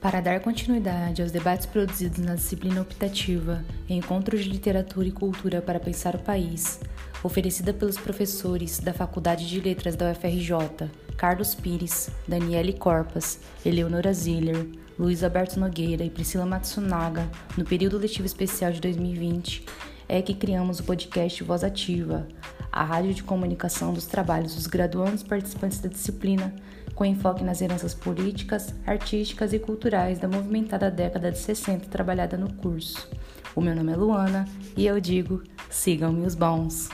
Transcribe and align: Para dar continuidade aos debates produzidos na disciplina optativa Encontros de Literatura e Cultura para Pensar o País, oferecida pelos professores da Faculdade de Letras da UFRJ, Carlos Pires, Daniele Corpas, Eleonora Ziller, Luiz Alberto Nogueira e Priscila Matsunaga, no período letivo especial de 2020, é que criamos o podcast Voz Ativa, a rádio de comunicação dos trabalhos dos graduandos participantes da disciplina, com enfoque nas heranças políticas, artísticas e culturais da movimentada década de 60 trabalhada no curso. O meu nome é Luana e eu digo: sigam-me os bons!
Para 0.00 0.20
dar 0.20 0.38
continuidade 0.40 1.22
aos 1.22 1.32
debates 1.32 1.66
produzidos 1.66 2.18
na 2.18 2.36
disciplina 2.36 2.80
optativa 2.80 3.64
Encontros 3.88 4.44
de 4.44 4.50
Literatura 4.50 5.08
e 5.08 5.12
Cultura 5.12 5.60
para 5.60 5.80
Pensar 5.80 6.14
o 6.14 6.20
País, 6.20 6.78
oferecida 7.22 7.74
pelos 7.74 7.98
professores 7.98 8.78
da 8.78 8.94
Faculdade 8.94 9.48
de 9.48 9.60
Letras 9.60 9.96
da 9.96 10.12
UFRJ, 10.12 10.88
Carlos 11.16 11.52
Pires, 11.52 12.10
Daniele 12.28 12.74
Corpas, 12.74 13.40
Eleonora 13.66 14.12
Ziller, 14.12 14.68
Luiz 14.96 15.24
Alberto 15.24 15.58
Nogueira 15.58 16.04
e 16.04 16.10
Priscila 16.10 16.46
Matsunaga, 16.46 17.28
no 17.56 17.64
período 17.64 17.98
letivo 17.98 18.26
especial 18.26 18.70
de 18.70 18.80
2020, 18.80 19.66
é 20.08 20.22
que 20.22 20.32
criamos 20.32 20.78
o 20.78 20.84
podcast 20.84 21.42
Voz 21.42 21.64
Ativa, 21.64 22.28
a 22.78 22.84
rádio 22.84 23.12
de 23.12 23.24
comunicação 23.24 23.92
dos 23.92 24.06
trabalhos 24.06 24.54
dos 24.54 24.68
graduandos 24.68 25.24
participantes 25.24 25.80
da 25.80 25.88
disciplina, 25.88 26.54
com 26.94 27.04
enfoque 27.04 27.42
nas 27.42 27.60
heranças 27.60 27.92
políticas, 27.92 28.72
artísticas 28.86 29.52
e 29.52 29.58
culturais 29.58 30.20
da 30.20 30.28
movimentada 30.28 30.88
década 30.88 31.32
de 31.32 31.38
60 31.38 31.86
trabalhada 31.88 32.36
no 32.36 32.52
curso. 32.52 33.08
O 33.56 33.60
meu 33.60 33.74
nome 33.74 33.92
é 33.92 33.96
Luana 33.96 34.44
e 34.76 34.86
eu 34.86 35.00
digo: 35.00 35.42
sigam-me 35.68 36.24
os 36.24 36.36
bons! 36.36 36.88